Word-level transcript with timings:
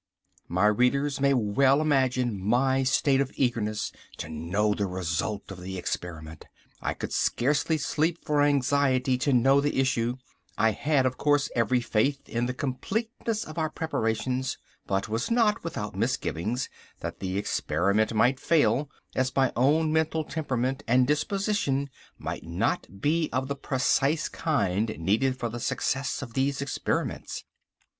My 0.47 0.65
readers 0.65 1.19
may 1.19 1.35
well 1.35 1.79
imagine 1.79 2.43
my 2.43 2.81
state 2.81 3.21
of 3.21 3.31
eagerness 3.35 3.91
to 4.17 4.29
know 4.29 4.73
the 4.73 4.87
result 4.87 5.51
of 5.51 5.61
the 5.61 5.77
experiment. 5.77 6.45
I 6.81 6.95
could 6.95 7.13
scarcely 7.13 7.77
sleep 7.77 8.17
for 8.25 8.41
anxiety 8.41 9.15
to 9.19 9.31
know 9.31 9.61
the 9.61 9.79
issue. 9.79 10.17
I 10.57 10.71
had, 10.71 11.05
of 11.05 11.19
course, 11.19 11.51
every 11.55 11.81
faith 11.81 12.27
in 12.27 12.47
the 12.47 12.53
completeness 12.55 13.43
of 13.43 13.59
our 13.59 13.69
preparations, 13.69 14.57
but 14.87 15.07
was 15.07 15.29
not 15.29 15.63
without 15.63 15.95
misgivings 15.95 16.67
that 17.01 17.19
the 17.19 17.37
experiment 17.37 18.11
might 18.11 18.39
fail, 18.39 18.89
as 19.13 19.35
my 19.35 19.53
own 19.55 19.93
mental 19.93 20.23
temperament 20.23 20.81
and 20.87 21.05
disposition 21.05 21.91
might 22.17 22.43
not 22.43 22.87
be 23.01 23.29
of 23.31 23.47
the 23.47 23.55
precise 23.55 24.29
kind 24.29 24.95
needed 24.97 25.37
for 25.37 25.47
the 25.49 25.59
success 25.59 26.23
of 26.23 26.33
these 26.33 26.59
experiments. 26.59 27.43